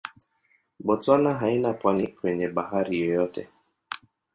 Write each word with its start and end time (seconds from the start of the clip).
Botswana 0.85 1.33
haina 1.33 1.73
pwani 1.73 2.07
kwenye 2.07 2.47
bahari 2.49 2.99
yoyote. 3.01 3.49